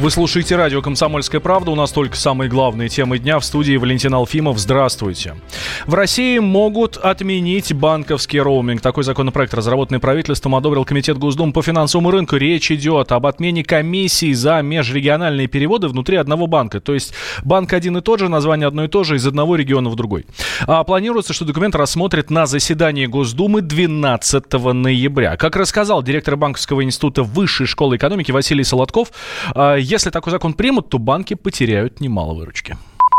Вы 0.00 0.10
слушаете 0.10 0.56
радио 0.56 0.82
«Комсомольская 0.82 1.40
правда». 1.40 1.70
У 1.70 1.76
нас 1.76 1.92
только 1.92 2.16
самые 2.16 2.50
главные 2.50 2.88
темы 2.88 3.20
дня. 3.20 3.38
В 3.38 3.44
студии 3.44 3.76
Валентин 3.76 4.12
Алфимов. 4.12 4.58
Здравствуйте. 4.58 5.36
В 5.86 5.94
России 5.94 6.40
могут 6.40 6.96
отменить 6.96 7.72
банковский 7.72 8.40
роуминг. 8.40 8.80
Такой 8.80 9.04
законопроект, 9.04 9.54
разработанный 9.54 10.00
правительством, 10.00 10.56
одобрил 10.56 10.84
Комитет 10.84 11.16
Госдумы 11.16 11.52
по 11.52 11.62
финансовому 11.62 12.10
рынку. 12.10 12.34
Речь 12.34 12.72
идет 12.72 13.12
об 13.12 13.24
отмене 13.24 13.62
комиссии 13.62 14.32
за 14.32 14.62
межрегиональные 14.62 15.46
переводы 15.46 15.86
внутри 15.86 16.16
одного 16.16 16.48
банка. 16.48 16.80
То 16.80 16.92
есть 16.92 17.14
банк 17.44 17.72
один 17.72 17.96
и 17.96 18.00
тот 18.00 18.18
же, 18.18 18.28
название 18.28 18.66
одно 18.66 18.84
и 18.84 18.88
то 18.88 19.04
же, 19.04 19.14
из 19.14 19.24
одного 19.24 19.54
региона 19.54 19.90
в 19.90 19.94
другой. 19.94 20.26
А 20.66 20.82
планируется, 20.82 21.32
что 21.32 21.44
документ 21.44 21.76
рассмотрят 21.76 22.30
на 22.30 22.46
заседании 22.46 23.06
Госдумы 23.06 23.60
12 23.60 24.52
ноября. 24.72 25.36
Как 25.36 25.54
рассказал 25.54 26.02
директор 26.02 26.34
Банковского 26.34 26.82
института 26.82 27.22
Высшей 27.22 27.66
школы 27.66 27.96
экономики 27.96 28.32
Василий 28.32 28.64
Солодков, 28.64 29.12
а, 29.54 29.83
если 29.84 30.10
такой 30.10 30.32
закон 30.32 30.54
примут, 30.54 30.88
то 30.88 30.98
банки 30.98 31.34
потеряют 31.34 32.00
немало 32.00 32.34
выручки. 32.34 32.76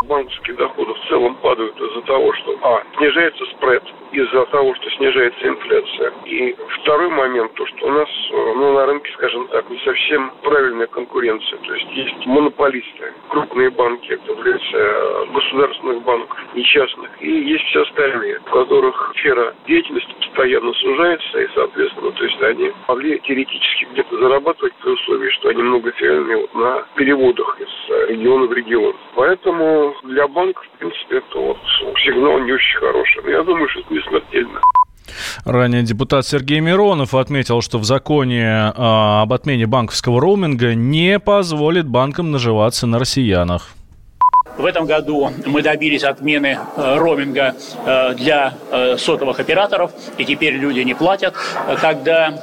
Банковские 0.07 0.55
доходы 0.57 0.93
в 0.93 1.09
целом 1.09 1.35
падают 1.35 1.75
из-за 1.77 2.01
того, 2.01 2.33
что, 2.33 2.57
а, 2.61 2.83
снижается 2.97 3.43
спред, 3.55 3.83
из-за 4.15 4.45
того, 4.47 4.73
что 4.75 4.89
снижается 4.91 5.47
инфляция. 5.47 6.13
И 6.25 6.55
второй 6.81 7.09
момент, 7.09 7.53
то, 7.53 7.65
что 7.67 7.87
у 7.87 7.91
нас 7.91 8.09
э, 8.31 8.53
ну, 8.55 8.73
на 8.73 8.85
рынке, 8.85 9.11
скажем 9.13 9.47
так, 9.47 9.69
не 9.69 9.77
совсем 9.79 10.31
правильная 10.43 10.87
конкуренция. 10.87 11.59
То 11.59 11.73
есть 11.73 11.91
есть 11.91 12.25
монополисты, 12.25 13.13
крупные 13.29 13.70
банки, 13.70 14.11
это 14.11 14.31
являются 14.31 14.77
э, 14.77 15.25
государственных 15.33 16.03
банков 16.03 16.37
и 16.53 16.63
частных. 16.63 17.09
И 17.21 17.29
есть 17.29 17.65
все 17.65 17.81
остальные, 17.81 18.39
у 18.39 18.49
которых 18.51 19.13
сфера 19.17 19.53
деятельности 19.67 20.13
постоянно 20.20 20.73
сужается, 20.73 21.41
и, 21.41 21.47
соответственно, 21.53 22.11
то 22.11 22.23
есть 22.23 22.41
они 22.41 22.71
могли 22.87 23.20
теоретически 23.20 23.87
где-то 23.91 24.17
зарабатывать 24.17 24.73
при 24.75 24.89
условии, 24.91 25.29
что 25.31 25.49
они 25.49 25.61
многофилиальные 25.61 26.37
вот 26.37 26.55
на 26.55 26.85
переводах 26.95 27.59
из 27.59 27.90
э, 27.90 28.07
региона 28.09 28.45
в 28.45 28.53
регион. 28.53 28.95
Поэтому 29.15 29.95
для 30.03 30.27
банка, 30.27 30.62
в 30.62 30.77
принципе, 30.79 31.18
это 31.18 31.40
вот 31.40 31.57
сигнал 32.03 32.40
не 32.40 32.53
очень 32.53 32.79
хороший. 32.79 33.31
Я 33.31 33.43
думаю, 33.43 33.68
что 33.70 33.81
это 33.81 33.93
не 33.93 33.99
смертельно. 34.07 34.59
Ранее 35.43 35.84
депутат 35.84 36.25
Сергей 36.25 36.59
Миронов 36.59 37.13
отметил, 37.13 37.61
что 37.61 37.77
в 37.77 37.84
законе 37.84 38.41
э, 38.41 38.71
об 38.75 39.31
отмене 39.31 39.67
банковского 39.67 40.20
роуминга 40.20 40.73
не 40.73 41.20
позволит 41.20 41.87
банкам 41.87 42.31
наживаться 42.31 42.87
на 42.87 42.99
россиянах. 42.99 43.70
В 44.57 44.65
этом 44.65 44.85
году 44.85 45.31
мы 45.45 45.61
добились 45.61 46.05
отмены 46.05 46.57
э, 46.77 46.95
роуминга 46.95 47.55
э, 47.85 48.13
для 48.13 48.53
э, 48.71 48.95
сотовых 48.97 49.37
операторов, 49.41 49.91
и 50.17 50.23
теперь 50.23 50.53
люди 50.53 50.79
не 50.79 50.93
платят, 50.93 51.35
когда 51.81 52.34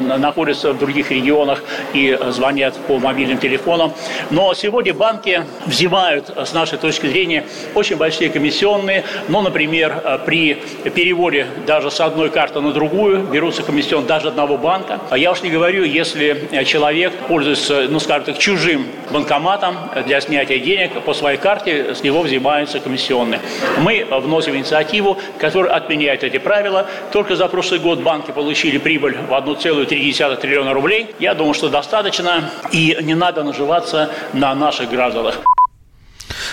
находятся 0.00 0.72
в 0.72 0.78
других 0.78 1.10
регионах 1.10 1.62
и 1.92 2.16
звонят 2.28 2.74
по 2.86 2.98
мобильным 2.98 3.38
телефонам. 3.38 3.92
Но 4.30 4.54
сегодня 4.54 4.94
банки 4.94 5.44
взимают, 5.66 6.30
с 6.36 6.52
нашей 6.52 6.78
точки 6.78 7.06
зрения, 7.08 7.44
очень 7.74 7.96
большие 7.96 8.30
комиссионные. 8.30 9.04
Ну, 9.28 9.40
например, 9.40 10.20
при 10.24 10.54
переводе 10.94 11.46
даже 11.66 11.90
с 11.90 12.00
одной 12.00 12.30
карты 12.30 12.60
на 12.60 12.72
другую 12.72 13.24
берутся 13.24 13.64
комиссион 13.64 14.06
даже 14.06 14.28
одного 14.28 14.56
банка. 14.56 15.00
А 15.10 15.18
я 15.18 15.32
уж 15.32 15.42
не 15.42 15.50
говорю, 15.50 15.82
если 15.82 16.64
человек 16.64 17.12
пользуется, 17.28 17.86
ну, 17.88 17.98
скажем 17.98 18.26
так, 18.26 18.38
чужим 18.38 18.86
банкоматом 19.10 19.76
для 20.06 20.20
снятия 20.20 20.58
денег 20.60 21.02
по 21.02 21.12
своей 21.12 21.38
карте, 21.38 21.55
карте 21.56 21.94
с 21.94 22.02
него 22.02 22.22
взимаются 22.22 22.80
комиссионные. 22.80 23.40
Мы 23.78 24.06
вносим 24.10 24.56
инициативу, 24.56 25.18
которая 25.38 25.72
отменяет 25.72 26.22
эти 26.22 26.38
правила. 26.38 26.86
Только 27.12 27.36
за 27.36 27.48
прошлый 27.48 27.80
год 27.80 28.00
банки 28.00 28.30
получили 28.30 28.78
прибыль 28.78 29.16
в 29.16 29.32
1,3 29.32 30.36
триллиона 30.36 30.74
рублей. 30.74 31.14
Я 31.18 31.34
думаю, 31.34 31.54
что 31.54 31.68
достаточно, 31.68 32.50
и 32.72 32.96
не 33.00 33.14
надо 33.14 33.42
наживаться 33.42 34.10
на 34.32 34.54
наших 34.54 34.90
гражданах. 34.90 35.40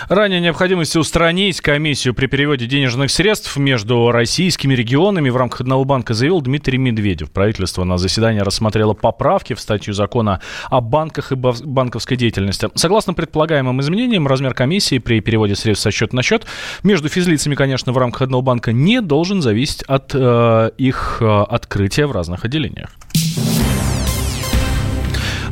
Ранее 0.09 0.39
необходимости 0.39 0.97
устранить 0.97 1.61
комиссию 1.61 2.13
при 2.13 2.27
переводе 2.27 2.65
денежных 2.65 3.11
средств 3.11 3.57
между 3.57 4.11
российскими 4.11 4.73
регионами 4.73 5.29
в 5.29 5.37
рамках 5.37 5.61
одного 5.61 5.85
банка 5.85 6.13
заявил 6.13 6.41
Дмитрий 6.41 6.77
Медведев. 6.77 7.31
Правительство 7.31 7.83
на 7.83 7.97
заседании 7.97 8.39
рассмотрело 8.39 8.93
поправки 8.93 9.53
в 9.53 9.59
статью 9.59 9.93
закона 9.93 10.41
о 10.69 10.81
банках 10.81 11.31
и 11.31 11.35
банковской 11.35 12.17
деятельности. 12.17 12.69
Согласно 12.75 13.13
предполагаемым 13.13 13.81
изменениям, 13.81 14.27
размер 14.27 14.53
комиссии 14.53 14.99
при 14.99 15.19
переводе 15.19 15.55
средств 15.55 15.83
со 15.83 15.91
счета 15.91 16.15
на 16.15 16.23
счет 16.23 16.45
между 16.83 17.09
физлицами, 17.09 17.55
конечно, 17.55 17.91
в 17.91 17.97
рамках 17.97 18.23
одного 18.23 18.41
банка 18.41 18.71
не 18.71 19.01
должен 19.01 19.41
зависеть 19.41 19.83
от 19.83 20.11
э, 20.13 20.71
их 20.77 21.17
э, 21.21 21.25
открытия 21.25 22.05
в 22.05 22.11
разных 22.11 22.45
отделениях. 22.45 22.89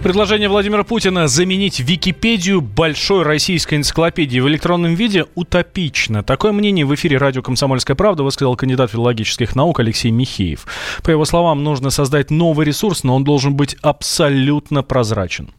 Предложение 0.03 0.49
Владимира 0.49 0.83
Путина 0.83 1.27
заменить 1.27 1.79
Википедию 1.79 2.59
большой 2.59 3.23
российской 3.23 3.75
энциклопедией 3.75 4.41
в 4.41 4.47
электронном 4.47 4.95
виде 4.95 5.25
утопично. 5.35 6.23
Такое 6.23 6.51
мнение 6.53 6.87
в 6.87 6.95
эфире 6.95 7.17
радио 7.17 7.43
«Комсомольская 7.43 7.95
правда» 7.95 8.23
высказал 8.23 8.55
кандидат 8.55 8.89
филологических 8.89 9.55
наук 9.55 9.79
Алексей 9.79 10.09
Михеев. 10.09 10.65
По 11.03 11.11
его 11.11 11.23
словам, 11.23 11.63
нужно 11.63 11.91
создать 11.91 12.31
новый 12.31 12.65
ресурс, 12.65 13.03
но 13.03 13.15
он 13.15 13.23
должен 13.23 13.55
быть 13.55 13.75
абсолютно 13.83 14.81
прозрачен. 14.81 15.49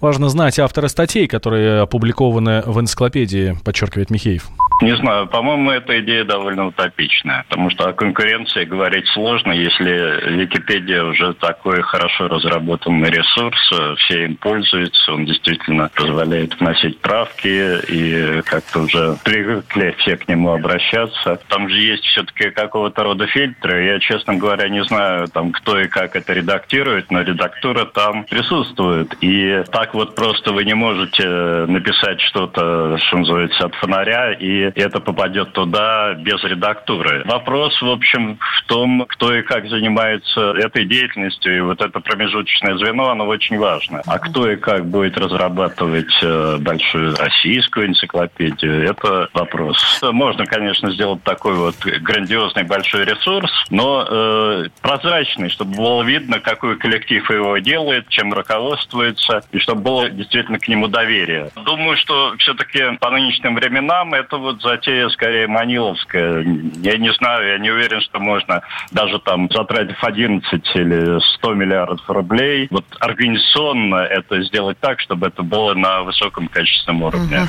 Важно 0.00 0.28
знать 0.28 0.58
автора 0.58 0.88
статей, 0.88 1.28
которые 1.28 1.82
опубликованы 1.82 2.62
в 2.66 2.80
энциклопедии, 2.80 3.56
подчеркивает 3.64 4.10
Михеев. 4.10 4.48
Не 4.82 4.96
знаю, 4.96 5.28
по-моему, 5.28 5.70
эта 5.70 6.00
идея 6.00 6.24
довольно 6.24 6.66
утопичная, 6.66 7.44
потому 7.48 7.70
что 7.70 7.88
о 7.88 7.92
конкуренции 7.92 8.64
говорить 8.64 9.06
сложно, 9.14 9.52
если 9.52 10.34
Википедия 10.36 11.04
уже 11.04 11.34
такой 11.34 11.82
хорошо 11.82 12.26
разработанный 12.26 13.08
ресурс, 13.08 13.60
все 13.96 14.24
им 14.24 14.36
пользуются, 14.36 15.12
он 15.12 15.24
действительно 15.24 15.90
позволяет 15.94 16.58
вносить 16.60 17.00
правки 17.00 17.80
и 17.88 18.42
как-то 18.42 18.80
уже 18.80 19.16
привыкли 19.24 19.94
все 19.98 20.16
к 20.16 20.28
нему 20.28 20.52
обращаться. 20.52 21.40
Там 21.48 21.68
же 21.68 21.78
есть 21.80 22.04
все-таки 22.04 22.50
какого-то 22.50 23.02
рода 23.04 23.26
фильтры. 23.26 23.84
Я, 23.84 23.98
честно 24.00 24.34
говоря, 24.34 24.68
не 24.68 24.84
знаю, 24.84 25.28
там, 25.28 25.52
кто 25.52 25.78
и 25.78 25.88
как 25.88 26.16
это 26.16 26.32
редактирует, 26.32 27.10
но 27.10 27.22
редактура 27.22 27.84
там 27.84 28.24
присутствует. 28.24 29.14
И 29.20 29.62
так 29.70 29.94
вот 29.94 30.14
просто 30.14 30.52
вы 30.52 30.64
не 30.64 30.74
можете 30.74 31.26
написать 31.26 32.20
что-то, 32.20 32.98
что 32.98 33.18
называется, 33.18 33.66
от 33.66 33.74
фонаря, 33.76 34.32
и 34.32 34.70
это 34.74 35.00
попадет 35.00 35.52
туда 35.52 36.14
без 36.14 36.42
редактуры. 36.44 37.22
Вопрос, 37.24 37.80
в 37.80 37.88
общем, 37.88 38.38
в 38.38 38.64
том, 38.66 39.04
кто 39.08 39.34
и 39.34 39.42
как 39.42 39.68
занимается 39.68 40.52
этой 40.52 40.84
деятельностью, 40.84 41.56
и 41.56 41.60
вот 41.60 41.80
это 41.80 42.00
промежуточное 42.00 42.76
звено, 42.76 43.10
оно 43.10 43.26
очень 43.26 43.58
важно. 43.58 43.81
А 44.06 44.18
кто 44.18 44.50
и 44.50 44.56
как 44.56 44.86
будет 44.86 45.16
разрабатывать 45.18 46.12
э, 46.22 46.58
большую 46.58 47.16
российскую 47.16 47.88
энциклопедию, 47.88 48.84
это 48.88 49.28
вопрос. 49.34 50.00
Можно, 50.02 50.46
конечно, 50.46 50.90
сделать 50.92 51.22
такой 51.22 51.54
вот 51.54 51.76
грандиозный 51.84 52.64
большой 52.64 53.04
ресурс, 53.04 53.50
но 53.70 54.06
э, 54.08 54.68
прозрачный, 54.80 55.48
чтобы 55.48 55.76
было 55.76 56.02
видно, 56.02 56.40
какой 56.40 56.76
коллектив 56.76 57.28
его 57.30 57.58
делает, 57.58 58.08
чем 58.08 58.32
руководствуется, 58.32 59.42
и 59.52 59.58
чтобы 59.58 59.82
было 59.82 60.10
действительно 60.10 60.58
к 60.58 60.68
нему 60.68 60.88
доверие. 60.88 61.50
Думаю, 61.64 61.96
что 61.96 62.34
все-таки 62.38 62.96
по 62.98 63.10
нынешним 63.10 63.54
временам 63.54 64.14
это 64.14 64.36
вот 64.36 64.62
затея 64.62 65.08
скорее 65.08 65.46
маниловская. 65.46 66.44
Я 66.82 66.98
не 66.98 67.12
знаю, 67.14 67.48
я 67.48 67.58
не 67.58 67.70
уверен, 67.70 68.00
что 68.00 68.18
можно 68.18 68.62
даже 68.90 69.18
там 69.18 69.48
затратив 69.50 70.02
11 70.02 70.76
или 70.76 71.20
100 71.36 71.54
миллиардов 71.54 72.08
рублей, 72.08 72.68
вот 72.70 72.84
организационно 73.00 73.71
это 73.74 74.42
сделать 74.42 74.78
так, 74.80 75.00
чтобы 75.00 75.26
это 75.28 75.42
было 75.42 75.74
на 75.74 76.02
высоком 76.02 76.48
качественном 76.48 77.02
уровне. 77.02 77.40
Угу. 77.42 77.48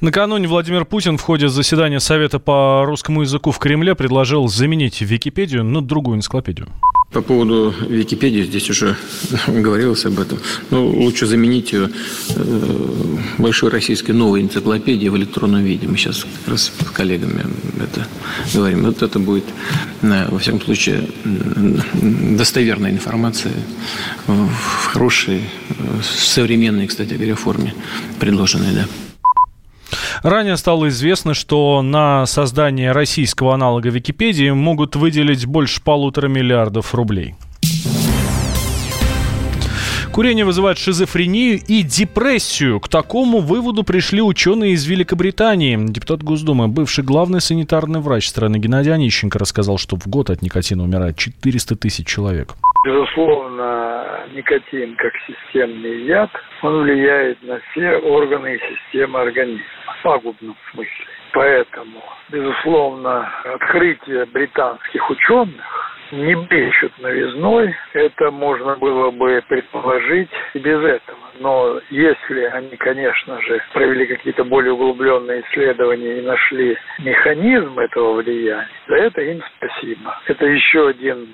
Накануне 0.00 0.48
Владимир 0.48 0.84
Путин 0.84 1.18
в 1.18 1.22
ходе 1.22 1.48
заседания 1.48 2.00
Совета 2.00 2.38
по 2.38 2.84
русскому 2.84 3.22
языку 3.22 3.50
в 3.52 3.58
Кремле 3.58 3.94
предложил 3.94 4.48
заменить 4.48 5.00
Википедию 5.00 5.64
на 5.64 5.80
другую 5.80 6.16
энциклопедию. 6.16 6.68
По 7.12 7.20
поводу 7.20 7.74
Википедии, 7.88 8.42
здесь 8.42 8.70
уже 8.70 8.96
говорилось 9.46 10.06
об 10.06 10.18
этом. 10.18 10.38
Ну, 10.70 10.88
лучше 10.88 11.26
заменить 11.26 11.72
ее 11.72 11.90
э, 12.30 13.16
большой 13.36 13.70
российской 13.70 14.12
новой 14.12 14.40
энциклопедией 14.40 15.10
в 15.10 15.16
электронном 15.18 15.62
виде. 15.62 15.86
Мы 15.86 15.98
сейчас 15.98 16.24
как 16.24 16.52
раз 16.52 16.72
с 16.78 16.90
коллегами 16.90 17.44
это 17.78 18.06
говорим. 18.54 18.84
Вот 18.84 19.02
это 19.02 19.18
будет, 19.18 19.44
э, 20.00 20.28
во 20.30 20.38
всяком 20.38 20.62
случае, 20.62 21.06
достоверная 21.94 22.90
информация 22.90 23.52
в 24.26 24.86
хорошей, 24.86 25.42
э, 25.68 26.00
современной, 26.02 26.86
кстати 26.86 27.12
говоря, 27.12 27.34
форме 27.34 27.74
предложенной, 28.18 28.72
да. 28.72 29.11
Ранее 30.22 30.56
стало 30.56 30.88
известно, 30.88 31.34
что 31.34 31.82
на 31.82 32.26
создание 32.26 32.92
российского 32.92 33.54
аналога 33.54 33.88
Википедии 33.88 34.50
могут 34.50 34.94
выделить 34.94 35.46
больше 35.46 35.82
полутора 35.82 36.28
миллиардов 36.28 36.94
рублей. 36.94 37.34
Курение 40.12 40.44
вызывает 40.44 40.76
шизофрению 40.76 41.58
и 41.66 41.82
депрессию. 41.82 42.80
К 42.80 42.88
такому 42.88 43.38
выводу 43.38 43.82
пришли 43.82 44.20
ученые 44.20 44.74
из 44.74 44.84
Великобритании. 44.84 45.78
Депутат 45.88 46.22
Госдумы, 46.22 46.68
бывший 46.68 47.02
главный 47.02 47.40
санитарный 47.40 48.00
врач 48.00 48.28
страны 48.28 48.58
Геннадий 48.58 48.92
Онищенко 48.92 49.38
рассказал, 49.38 49.78
что 49.78 49.96
в 49.96 50.06
год 50.06 50.28
от 50.28 50.42
никотина 50.42 50.84
умирает 50.84 51.16
400 51.16 51.76
тысяч 51.76 52.06
человек. 52.06 52.56
Безусловно, 52.84 54.26
никотин 54.32 54.96
как 54.96 55.12
системный 55.26 56.02
яд, 56.02 56.30
он 56.62 56.82
влияет 56.82 57.40
на 57.42 57.60
все 57.70 57.96
органы 57.98 58.56
и 58.56 58.74
системы 58.74 59.20
организма 59.20 59.64
в 59.86 60.02
пагубном 60.02 60.56
смысле. 60.72 61.06
Поэтому, 61.32 62.02
безусловно, 62.28 63.30
открытие 63.44 64.26
британских 64.26 65.10
ученых 65.10 65.92
не 66.10 66.34
брещут 66.34 66.92
новизной, 66.98 67.74
это 67.94 68.30
можно 68.30 68.76
было 68.76 69.10
бы 69.12 69.42
предположить 69.48 70.28
и 70.54 70.58
без 70.58 70.80
этого. 70.82 71.18
Но 71.38 71.80
если 71.88 72.42
они, 72.44 72.76
конечно 72.76 73.40
же, 73.42 73.62
провели 73.72 74.06
какие-то 74.06 74.44
более 74.44 74.72
углубленные 74.72 75.42
исследования 75.42 76.18
и 76.18 76.26
нашли 76.26 76.76
механизм 76.98 77.78
этого 77.78 78.14
влияния, 78.14 78.68
за 78.88 78.96
это 78.96 79.22
им 79.22 79.40
спасибо. 79.56 80.20
Это 80.26 80.46
еще 80.46 80.88
один 80.88 81.28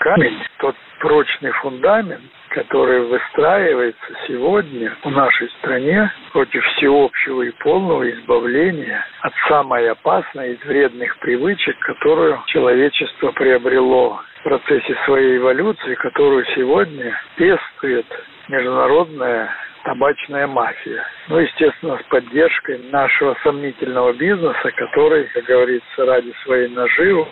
камень, 0.00 0.38
тот 0.58 0.74
прочный 1.04 1.50
фундамент, 1.60 2.22
который 2.48 3.06
выстраивается 3.06 4.16
сегодня 4.26 4.96
в 5.02 5.10
нашей 5.10 5.50
стране 5.58 6.10
против 6.32 6.64
всеобщего 6.76 7.42
и 7.42 7.50
полного 7.62 8.10
избавления 8.10 9.04
от 9.20 9.34
самой 9.46 9.90
опасной 9.90 10.54
из 10.54 10.64
вредных 10.64 11.18
привычек, 11.18 11.78
которую 11.80 12.40
человечество 12.46 13.32
приобрело 13.32 14.18
в 14.40 14.42
процессе 14.44 14.96
своей 15.04 15.36
эволюции, 15.36 15.94
которую 15.96 16.46
сегодня 16.56 17.20
пестует 17.36 18.06
международная 18.48 19.50
табачная 19.84 20.46
мафия. 20.46 21.04
Ну, 21.28 21.38
естественно, 21.38 21.98
с 21.98 22.08
поддержкой 22.08 22.78
нашего 22.90 23.36
сомнительного 23.42 24.14
бизнеса, 24.14 24.72
который, 24.74 25.24
как 25.34 25.44
говорится, 25.44 26.06
ради 26.06 26.32
своей 26.44 26.68
наживы 26.68 27.26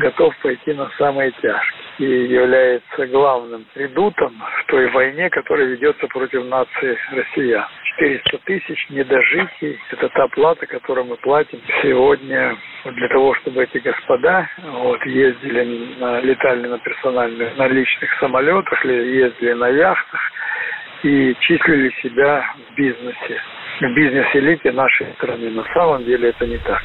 готов 0.00 0.36
пойти 0.42 0.74
на 0.74 0.90
самые 0.98 1.30
тяжкие 1.30 1.75
и 1.98 2.04
является 2.04 3.06
главным 3.06 3.64
редутом 3.74 4.34
в 4.60 4.66
той 4.66 4.88
войне, 4.90 5.30
которая 5.30 5.66
ведется 5.66 6.06
против 6.08 6.44
нации 6.44 6.98
россиян. 7.12 7.66
400 7.98 8.38
тысяч 8.44 8.86
недожитий– 8.90 9.78
это 9.90 10.08
та 10.10 10.28
плата, 10.28 10.66
которую 10.66 11.06
мы 11.06 11.16
платим 11.16 11.60
сегодня 11.82 12.56
для 12.84 13.08
того, 13.08 13.34
чтобы 13.36 13.64
эти 13.64 13.78
господа 13.78 14.48
вот, 14.58 15.04
ездили, 15.06 15.98
на, 15.98 16.20
летали 16.20 16.66
на 16.66 16.78
персональных, 16.78 17.56
на 17.56 17.68
личных 17.68 18.12
самолетах, 18.20 18.84
ездили 18.84 19.52
на 19.52 19.68
яхтах, 19.68 20.20
и 21.02 21.36
числили 21.40 21.90
себя 22.02 22.44
в 22.54 22.74
бизнесе, 22.74 23.40
в 23.80 23.94
бизнес-элите 23.94 24.72
нашей 24.72 25.06
страны. 25.14 25.50
На 25.50 25.64
самом 25.74 26.04
деле 26.04 26.30
это 26.30 26.46
не 26.46 26.58
так. 26.58 26.82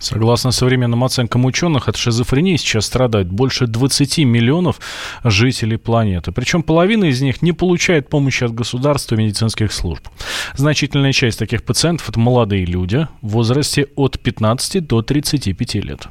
Согласно 0.00 0.50
современным 0.50 1.04
оценкам 1.04 1.44
ученых, 1.44 1.88
от 1.88 1.96
шизофрении 1.96 2.56
сейчас 2.56 2.86
страдает 2.86 3.30
больше 3.30 3.66
20 3.66 4.18
миллионов 4.18 4.80
жителей 5.22 5.76
планеты. 5.76 6.32
Причем 6.32 6.62
половина 6.62 7.04
из 7.04 7.20
них 7.20 7.42
не 7.42 7.52
получает 7.52 8.08
помощи 8.08 8.42
от 8.44 8.54
государства 8.54 9.14
и 9.14 9.18
медицинских 9.18 9.72
служб. 9.72 10.08
Значительная 10.54 11.12
часть 11.12 11.38
таких 11.38 11.62
пациентов– 11.62 12.08
это 12.10 12.18
молодые 12.18 12.64
люди 12.64 13.06
в 13.20 13.28
возрасте 13.28 13.88
от 13.94 14.18
15 14.18 14.86
до 14.86 15.02
35 15.02 15.74
лет. 15.76 16.08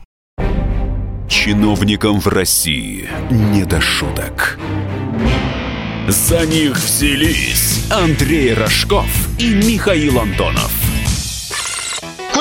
Чиновникам 1.28 2.20
в 2.20 2.28
России 2.28 3.10
не 3.32 3.66
до 3.66 3.82
шуток. 3.82 4.60
За 6.08 6.46
них 6.46 6.76
взялись 6.76 7.86
Андрей 7.92 8.54
Рожков 8.54 9.30
и 9.40 9.54
Михаил 9.54 10.20
Антонов. 10.20 10.79